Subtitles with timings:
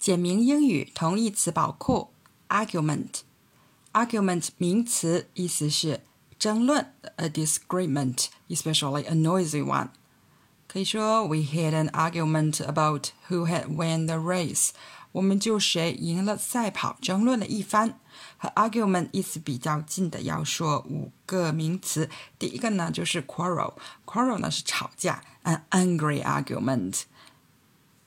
[0.00, 2.10] 简明英语同义词宝库：
[2.48, 6.02] argument。argument 名词意思是
[6.38, 9.88] 争论，a disagreement, especially a noisy one。
[10.68, 14.70] 可以说，We had an argument about who had won the race。
[15.12, 17.98] 我们就谁赢了赛跑争论了一番。
[18.38, 22.10] 和 argument 意思比较近的，要说五个名词。
[22.38, 27.04] 第一个呢就是 quarrel，quarrel 呢是吵架，an angry argument。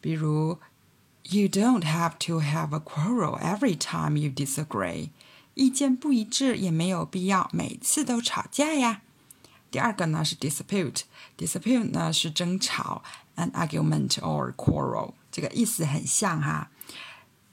[0.00, 0.58] 比如
[1.28, 5.10] ，You don't have to have a quarrel every time you disagree。
[5.54, 9.02] 意见不一致也没有必要每次都吵架呀。
[9.70, 13.02] 第二个呢是 dispute，dispute 呢是争吵，
[13.36, 16.70] an argument or quarrel，这个意思很像哈。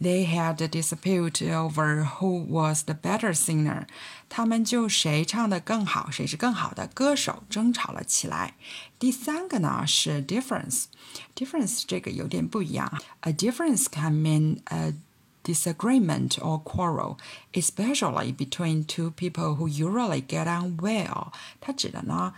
[0.01, 3.85] They had a dispute over who was the better singer。
[4.29, 8.55] 他们就谁唱的更好，谁是更好的歌手争吵了起来。
[8.97, 12.91] 第三个呢是 difference，difference 这个有点不一样。
[13.19, 14.95] A difference can mean a
[15.43, 17.17] disagreement or quarrel,
[17.53, 21.27] especially between two people who usually get on well。
[21.59, 22.33] 它指的呢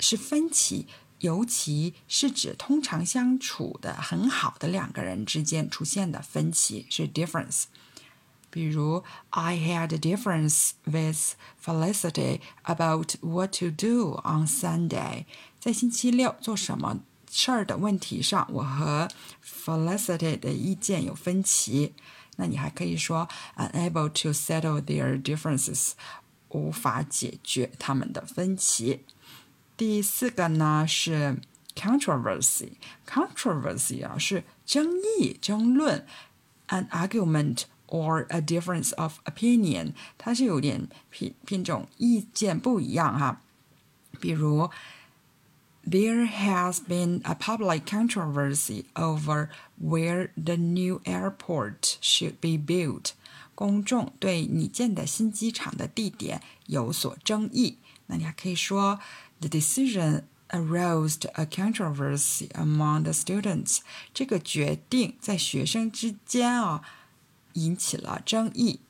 [0.00, 0.88] 是分歧。
[1.21, 7.63] 尤其是指通常相处的很好的两个人之间出现的分歧是 difference。
[8.49, 15.25] 比如，I had a difference with Felicity about what to do on Sunday。
[15.59, 19.07] 在星期六做什么事儿的问题上，我和
[19.41, 21.93] Felicity 的意见有分歧。
[22.37, 25.91] 那你还可以说 unable to settle their differences，
[26.49, 29.05] 无法解决他们的分歧。
[29.76, 31.38] 第四个呢是
[31.74, 34.88] controversy，controversy 啊是争
[35.20, 36.06] 议、争论，
[36.68, 43.42] an argument or a difference of opinion，它是有点品品种意见不一样哈。
[44.18, 44.70] 比如，
[45.88, 49.50] There has been a public controversy over
[49.80, 53.12] where the new airport should be built。
[53.54, 57.78] 公众对拟建的新机场的地点有所争议。
[58.06, 58.98] 那你还可以说
[59.40, 63.78] the decision aroused a controversy among the students。
[64.14, 66.82] 这个决定在学生之间啊
[67.54, 68.80] 引起了争议。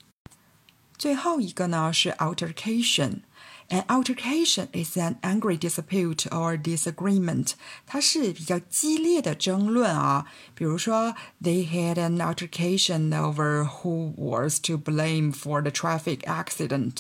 [0.99, 7.55] 最后一个呢是 altercation。An altercation is an angry dispute or disagreement。
[7.85, 10.27] 它是比较激烈的争论啊。
[10.55, 16.99] 比如说，They had an altercation over who was to blame for the traffic accident。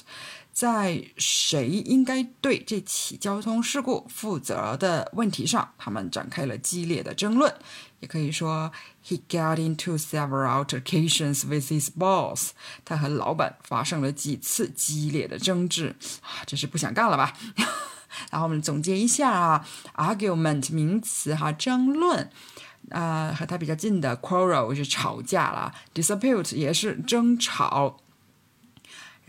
[0.61, 7.51] 在谁应该对这起交通事故负责的问题上，他们展开了激烈的争论。
[7.99, 8.71] 也可以说
[9.03, 12.51] ，He got into several altercations with his boss。
[12.85, 17.33] 他和老板发生了几次激烈的争执啊，真是不想干了吧？
[18.29, 22.29] 然后我们总结一下啊，argument 名词哈，争论。
[22.91, 27.97] 啊，和它比较近的 quarrel 是吵架了，dispute 也是争吵。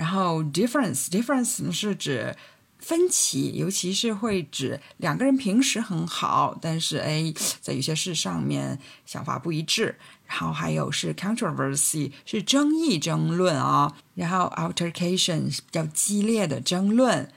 [0.02, 2.34] 然后 difference difference 是指
[2.80, 8.76] 分歧，尤其是会指两个人平时很好，但是哎，在有些事上面
[9.06, 9.94] 想法不一致。
[10.26, 13.96] 然后还有是 controversy 是争议、争论啊。
[14.16, 17.30] 然后 altercation 比较激烈的争论。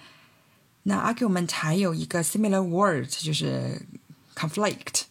[0.81, 3.79] 那 argument 还有一个 similar word 就是
[4.35, 5.03] conflict